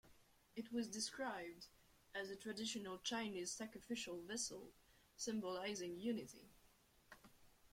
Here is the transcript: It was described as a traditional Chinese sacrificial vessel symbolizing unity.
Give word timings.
It 0.55 0.71
was 0.73 0.87
described 0.87 1.67
as 2.15 2.31
a 2.31 2.35
traditional 2.35 2.97
Chinese 3.03 3.51
sacrificial 3.51 4.19
vessel 4.23 4.71
symbolizing 5.15 5.99
unity. 5.99 6.49